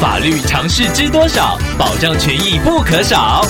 [0.00, 1.58] 法律常识知多少？
[1.76, 3.44] 保障权益不可少。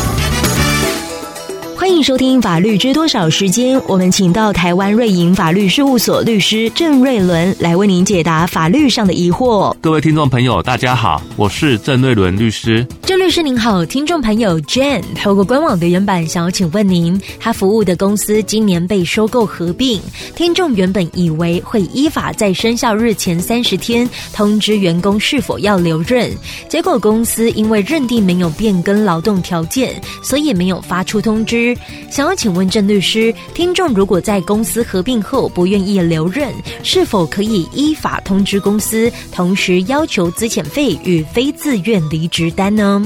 [1.98, 9.74] 欢迎收听《法律知多少》时间，我们请到台湾瑞银法律事务所律师郑瑞伦来为您解答法律上的疑惑。
[9.80, 12.86] 各位听众朋友，大家好，我是郑瑞伦律师。
[13.02, 20.00] 郑律师您好，听众朋友 Jane 透过官网的原版想要请问您，他服务的公司今年被收购合并，
[20.36, 26.30] 听众原本以为会依法在生效日前三十天通知员工是否要留任，
[26.68, 31.76] 结果公司因为认定没有变更劳动条件，所以没有发出通知。
[32.10, 36.52] 想要请问郑律师，听众如果在公司合并后不愿意留任，
[36.82, 43.02] 是否可以依法通知公司，同时要求资遣费与非自愿离职单呢？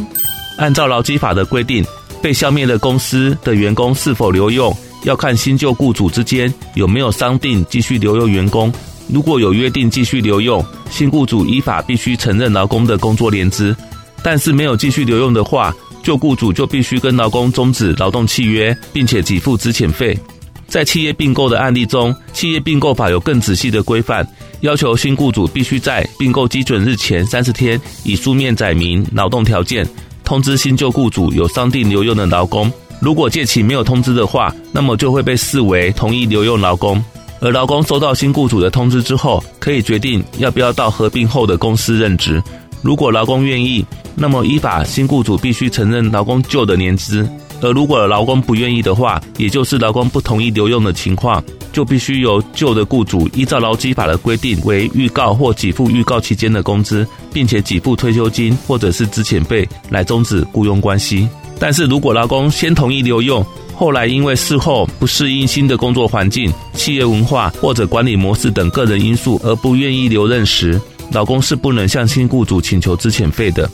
[0.58, 1.84] 按照劳基法的规定，
[2.20, 8.72] 被消灭的公司的员工是否留用，要看新旧雇主之间有没有商定继续留用员工。
[9.08, 13.74] 如果有约定继续留用，新雇主依法必须承认劳工的工作年资；
[14.22, 20.18] 但是没有继续留用的话，旧雇主就必须跟劳工终止劳动契约，并且给付资遣费。
[20.66, 24.26] 在企业并购的案例中，企业并购法有更仔细的规范，
[24.60, 29.86] 要求新雇主必须在并购基准日前三十天，以书面载明劳动条件，
[30.24, 32.72] 通知新旧雇主有商定留用的劳工。
[33.00, 37.04] 如果借期没有通知的话，那么就会被视为同意留用劳工。
[37.40, 42.40] 而劳工收到新雇主的通知之后，可以决定要不要到合并后的公司任职。
[42.82, 47.24] 如果劳工愿意，那么依法新雇主必须承认劳工旧的年资；
[47.60, 61.28] 而如果劳工不愿意的话，也就是劳工不同意留用的情况，就必须由旧的雇主依照劳基法的规定为预告或给付预告期间的工资，并且给付退休金或者是资遣费来终止雇佣关系。
[61.58, 73.68] 但是如果劳工先同意留用，后来因为事后不适应新的工作环境、企业文化或者管理模式等个人因素而不愿意留任时，老公是不能向新雇主请求资遣费的。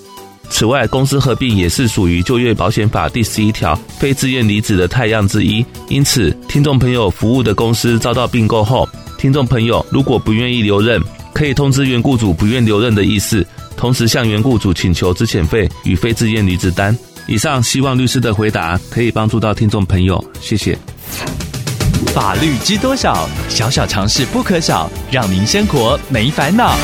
[0.51, 5.65] 此外，公司合并也是属于就业保险法第十一条非自愿离职的态样之一。
[5.89, 8.89] 因此，听众朋友服务的公司遭到并购后，
[9.19, 11.03] 听众朋友如果不愿意留任，
[11.35, 13.47] 可以通知原雇主不愿留任的意思，
[13.77, 16.97] 同时向原雇主请求资遣费与非自愿离职单。
[17.27, 20.77] 以上希望律师的回答可以帮助到听众朋友，谢谢。
[22.15, 23.29] 法律知多少？
[23.51, 26.75] 小小常识不可少，让您生活没烦恼。